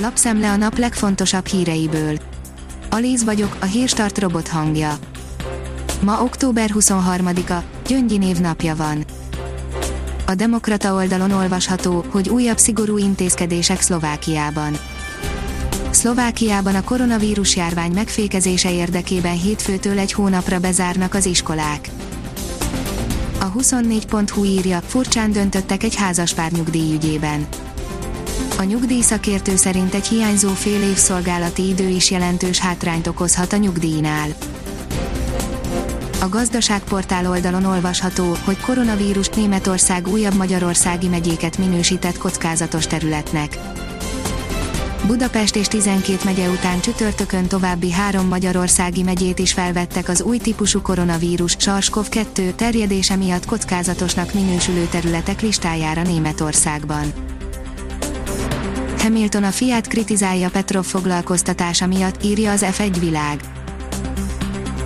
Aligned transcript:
Lapszemle 0.00 0.50
a 0.50 0.56
nap 0.56 0.78
legfontosabb 0.78 1.46
híreiből. 1.46 2.18
Alíz 2.90 3.24
vagyok, 3.24 3.56
a 3.60 3.64
hírstart 3.64 4.18
robot 4.18 4.48
hangja. 4.48 4.98
Ma 6.00 6.22
október 6.22 6.70
23-a, 6.74 7.62
Gyöngyi 7.86 8.18
név 8.18 8.38
napja 8.38 8.76
van. 8.76 9.04
A 10.26 10.34
Demokrata 10.34 10.94
oldalon 10.94 11.30
olvasható, 11.30 12.04
hogy 12.10 12.28
újabb 12.28 12.58
szigorú 12.58 12.98
intézkedések 12.98 13.80
Szlovákiában. 13.80 14.78
Szlovákiában 15.90 16.74
a 16.74 16.84
koronavírus 16.84 17.56
járvány 17.56 17.92
megfékezése 17.92 18.72
érdekében 18.72 19.38
hétfőtől 19.38 19.98
egy 19.98 20.12
hónapra 20.12 20.58
bezárnak 20.58 21.14
az 21.14 21.26
iskolák. 21.26 21.88
A 23.40 23.52
24.hu 23.52 24.44
írja, 24.44 24.80
furcsán 24.80 25.32
döntöttek 25.32 25.82
egy 25.82 25.94
házaspár 25.94 26.50
nyugdíjügyében. 26.50 27.46
A 28.58 28.62
nyugdíjszakértő 28.62 29.56
szerint 29.56 29.94
egy 29.94 30.06
hiányzó 30.06 30.48
fél 30.48 30.82
év 30.82 30.96
szolgálati 30.96 31.68
idő 31.68 31.88
is 31.88 32.10
jelentős 32.10 32.58
hátrányt 32.58 33.06
okozhat 33.06 33.52
a 33.52 33.56
nyugdíjnál. 33.56 34.28
A 36.20 36.28
gazdaságportál 36.28 37.26
oldalon 37.26 37.64
olvasható, 37.64 38.36
hogy 38.44 38.60
koronavírus 38.60 39.28
Németország 39.28 40.08
újabb 40.08 40.34
magyarországi 40.34 41.08
megyéket 41.08 41.58
minősített 41.58 42.18
kockázatos 42.18 42.86
területnek. 42.86 43.58
Budapest 45.06 45.56
és 45.56 45.66
12 45.66 46.18
megye 46.24 46.48
után 46.48 46.80
csütörtökön 46.80 47.46
további 47.46 47.92
három 47.92 48.26
magyarországi 48.26 49.02
megyét 49.02 49.38
is 49.38 49.52
felvettek 49.52 50.08
az 50.08 50.22
új 50.22 50.38
típusú 50.38 50.80
koronavírus 50.80 51.56
SARS-CoV-2 51.58 52.54
terjedése 52.54 53.16
miatt 53.16 53.46
kockázatosnak 53.46 54.34
minősülő 54.34 54.88
területek 54.90 55.40
listájára 55.40 56.02
Németországban. 56.02 57.12
Hamilton 59.08 59.44
a 59.44 59.50
Fiat 59.50 59.86
kritizálja 59.86 60.50
Petrov 60.50 60.84
foglalkoztatása 60.84 61.86
miatt, 61.86 62.24
írja 62.24 62.50
az 62.52 62.64
F1 62.70 62.96
világ. 63.00 63.40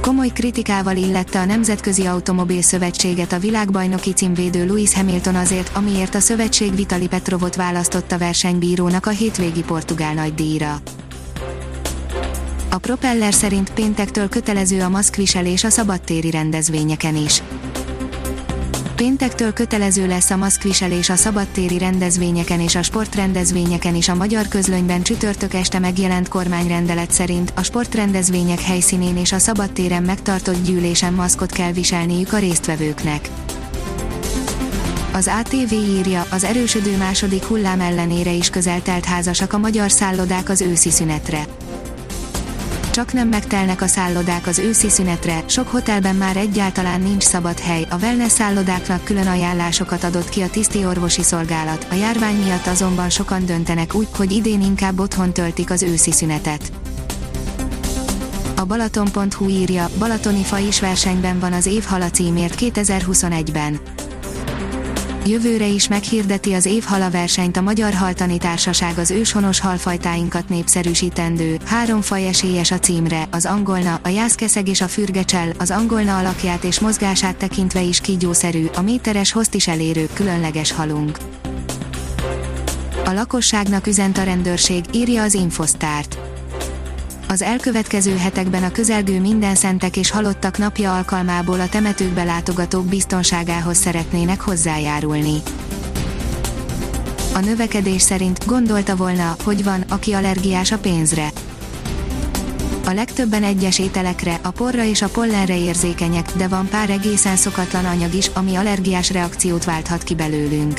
Komoly 0.01 0.29
kritikával 0.29 0.97
illette 0.97 1.41
a 1.41 1.45
Nemzetközi 1.45 2.07
Automobil 2.07 2.63
Szövetséget 2.63 3.33
a 3.33 3.39
világbajnoki 3.39 4.13
címvédő 4.13 4.67
Lewis 4.67 4.95
Hamilton 4.95 5.35
azért, 5.35 5.77
amiért 5.77 6.15
a 6.15 6.21
szövetség 6.21 6.75
Vitali 6.75 7.07
Petrovot 7.07 7.57
választotta 7.57 8.19
versenybírónak 8.19 9.07
a 9.07 9.11
hétvégi 9.11 9.63
portugál 9.63 10.15
nagydíjra. 10.15 10.81
A 12.71 12.79
propeller 12.79 13.35
szerint 13.35 13.73
péntektől 13.73 14.29
kötelező 14.29 14.83
a 14.83 14.89
maszkviselés 14.89 15.65
a 15.65 15.71
szabadtéri 15.71 16.31
rendezvényeken 16.31 17.17
is 17.17 17.43
Péntektől 19.03 19.53
kötelező 19.53 20.07
lesz 20.07 20.31
a 20.31 20.37
maszkviselés 20.37 21.09
a 21.09 21.17
szabadtéri 21.17 21.79
rendezvényeken 21.79 22.61
és 22.61 22.75
a 22.75 22.83
sportrendezvényeken 22.83 23.95
is 23.95 24.09
a 24.09 24.15
magyar 24.15 24.49
közlönyben 24.49 25.03
csütörtök 25.03 25.55
este 25.55 25.79
megjelent 25.79 26.29
kormányrendelet 26.29 27.11
szerint 27.11 27.53
a 27.57 27.63
sportrendezvények 27.63 28.61
helyszínén 28.61 29.17
és 29.17 29.33
a 29.33 29.39
szabadtéren 29.39 30.03
megtartott 30.03 30.65
gyűlésen 30.65 31.13
maszkot 31.13 31.53
kell 31.53 31.73
viselniük 31.73 32.33
a 32.33 32.39
résztvevőknek. 32.39 33.29
Az 35.13 35.31
ATV 35.41 35.73
írja, 35.73 36.27
az 36.31 36.45
erősödő 36.45 36.97
második 36.97 37.45
hullám 37.45 37.81
ellenére 37.81 38.31
is 38.33 38.51
közel 38.51 38.83
telt 38.83 39.05
házasak 39.05 39.53
a 39.53 39.59
magyar 39.59 39.91
szállodák 39.91 40.49
az 40.49 40.61
őszi 40.61 40.91
szünetre 40.91 41.47
csak 42.93 43.13
nem 43.13 43.29
megtelnek 43.29 43.83
a 43.83 43.87
szállodák 43.87 44.47
az 44.47 44.59
őszi 44.59 44.89
szünetre, 44.89 45.43
sok 45.47 45.69
hotelben 45.69 46.17
már 46.17 46.37
egyáltalán 46.37 47.01
nincs 47.01 47.23
szabad 47.23 47.59
hely, 47.59 47.87
a 47.91 47.97
wellness 47.97 48.33
szállodáknak 48.33 49.05
külön 49.05 49.27
ajánlásokat 49.27 50.05
adott 50.05 50.29
ki 50.29 50.41
a 50.41 50.51
tiszti 50.51 50.85
orvosi 50.85 51.23
szolgálat, 51.23 51.87
a 51.91 51.95
járvány 51.95 52.37
miatt 52.37 52.67
azonban 52.67 53.11
sokan 53.11 53.47
döntenek 53.47 53.95
úgy, 53.95 54.09
hogy 54.17 54.33
idén 54.33 54.63
inkább 54.63 55.01
otthon 55.01 55.33
töltik 55.33 55.71
az 55.71 55.83
őszi 55.83 56.13
szünetet. 56.13 56.73
A 58.57 58.65
Balaton.hu 58.65 59.49
írja, 59.49 59.89
Balatoni 59.99 60.43
fa 60.43 60.59
is 60.59 60.81
versenyben 60.81 61.39
van 61.39 61.53
az 61.53 61.67
év 61.67 61.85
hala 61.85 62.11
címért 62.11 62.59
2021-ben 62.61 63.81
Jövőre 65.27 65.67
is 65.67 65.89
meghirdeti 65.89 66.53
az 66.53 66.67
évhala 66.67 67.11
versenyt 67.11 67.57
a 67.57 67.61
Magyar 67.61 67.93
Haltani 67.93 68.39
Társaság 68.39 68.99
az 68.99 69.11
őshonos 69.11 69.61
halfajtáinkat 69.61 70.49
népszerűsítendő, 70.49 71.59
három 71.65 72.01
faj 72.01 72.27
esélyes 72.27 72.71
a 72.71 72.79
címre, 72.79 73.29
az 73.31 73.47
angolna, 73.47 74.01
a 74.03 74.09
jászkeszeg 74.09 74.69
és 74.69 74.81
a 74.81 74.89
fürgecsel, 74.89 75.53
az 75.59 75.71
angolna 75.71 76.19
alakját 76.19 76.65
és 76.65 76.81
mozgását 76.81 77.37
tekintve 77.37 77.81
is 77.81 78.01
kígyószerű, 78.01 78.67
a 78.75 78.81
méteres 78.81 79.33
hozt 79.33 79.55
is 79.55 79.69
elérő, 79.69 80.09
különleges 80.13 80.73
halunk. 80.73 81.19
A 83.05 83.13
lakosságnak 83.13 83.87
üzent 83.87 84.19
a 84.19 84.23
rendőrség, 84.23 84.85
írja 84.93 85.23
az 85.23 85.35
Infosztárt 85.35 86.32
az 87.33 87.43
elkövetkező 87.43 88.17
hetekben 88.17 88.63
a 88.63 88.73
közelgő 88.73 89.21
minden 89.21 89.55
szentek 89.55 89.97
és 89.97 90.11
halottak 90.11 90.59
napja 90.59 90.97
alkalmából 90.97 91.61
a 91.61 91.69
temetőkbe 91.69 92.25
látogatók 92.25 92.85
biztonságához 92.85 93.77
szeretnének 93.77 94.41
hozzájárulni. 94.41 95.43
A 97.35 97.39
növekedés 97.39 98.03
szerint 98.03 98.47
gondolta 98.47 98.97
volna, 98.97 99.37
hogy 99.45 99.65
van, 99.65 99.85
aki 99.89 100.13
allergiás 100.13 100.73
a 100.73 100.79
pénzre. 100.79 101.29
A 102.87 102.93
legtöbben 102.93 103.43
egyes 103.43 103.79
ételekre, 103.79 104.39
a 104.43 104.51
porra 104.51 104.85
és 104.85 105.03
a 105.03 105.09
pollenre 105.09 105.59
érzékenyek, 105.59 106.33
de 106.37 106.49
van 106.49 106.69
pár 106.69 106.91
egészen 106.91 107.37
szokatlan 107.37 107.85
anyag 107.85 108.15
is, 108.15 108.31
ami 108.35 108.55
allergiás 108.55 109.11
reakciót 109.11 109.65
válthat 109.65 110.03
ki 110.03 110.15
belőlünk. 110.15 110.79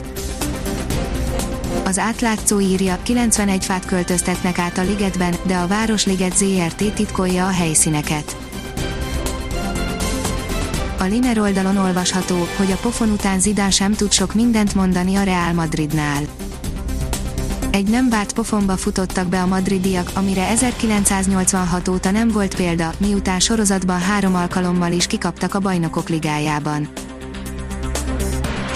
Az 1.94 2.00
átlátszó 2.00 2.60
írja, 2.60 3.00
91 3.04 3.66
fát 3.66 3.86
költöztetnek 3.86 4.60
át 4.60 4.78
a 4.78 4.82
ligetben, 4.82 5.36
de 5.44 5.56
a 5.56 5.68
Városliget 5.68 6.38
ZRT 6.38 6.94
titkolja 6.94 7.46
a 7.46 7.50
helyszíneket. 7.50 8.38
A 11.00 11.04
Liner 11.04 11.40
oldalon 11.40 11.78
olvasható, 11.78 12.48
hogy 12.58 12.72
a 12.72 12.76
pofon 12.76 13.10
után 13.10 13.40
Zidán 13.40 13.72
sem 13.72 13.94
tud 13.94 14.12
sok 14.12 14.34
mindent 14.34 14.76
mondani 14.76 15.16
a 15.16 15.24
Real 15.24 15.54
Madridnál. 15.54 16.24
Egy 17.72 17.90
nem 17.90 18.10
várt 18.10 18.34
pofonba 18.34 18.78
futottak 18.78 19.28
be 19.28 19.42
a 19.42 19.48
madridiak, 19.48 20.12
amire 20.14 20.48
1986 20.48 21.88
óta 21.88 22.12
nem 22.12 22.28
volt 22.28 22.56
példa, 22.56 22.92
miután 22.98 23.40
sorozatban 23.40 24.00
három 24.00 24.36
alkalommal 24.36 24.92
is 24.92 25.08
kikaptak 25.08 25.54
a 25.54 25.60
bajnokok 25.60 26.10
ligájában. 26.10 26.90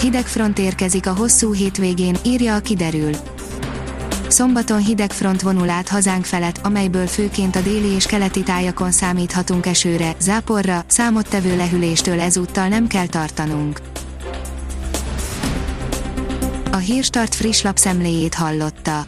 Hideg 0.00 0.26
front 0.26 0.58
érkezik 0.58 1.06
a 1.06 1.14
hosszú 1.14 1.52
hétvégén, 1.52 2.16
írja 2.24 2.54
a 2.54 2.60
kiderül. 2.60 3.12
Szombaton 4.28 4.84
hideg 4.84 5.12
front 5.12 5.42
vonul 5.42 5.70
át 5.70 5.88
hazánk 5.88 6.24
felett, 6.24 6.60
amelyből 6.62 7.06
főként 7.06 7.56
a 7.56 7.60
déli 7.60 7.88
és 7.88 8.06
keleti 8.06 8.42
tájakon 8.42 8.90
számíthatunk 8.90 9.66
esőre, 9.66 10.14
záporra, 10.20 10.84
számottevő 10.86 11.56
lehűléstől 11.56 12.20
ezúttal 12.20 12.68
nem 12.68 12.86
kell 12.86 13.06
tartanunk. 13.06 13.80
A 16.72 16.76
Hírstart 16.76 17.34
friss 17.34 17.62
lapszemléjét 17.62 18.34
hallotta. 18.34 19.06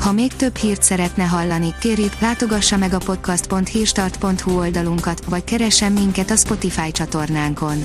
Ha 0.00 0.12
még 0.12 0.32
több 0.32 0.56
hírt 0.56 0.82
szeretne 0.82 1.24
hallani, 1.24 1.74
kérjük, 1.80 2.18
látogassa 2.20 2.76
meg 2.76 2.92
a 2.92 2.98
podcast.hírstart.hu 2.98 4.58
oldalunkat, 4.58 5.24
vagy 5.24 5.44
keressen 5.44 5.92
minket 5.92 6.30
a 6.30 6.36
Spotify 6.36 6.90
csatornánkon 6.90 7.84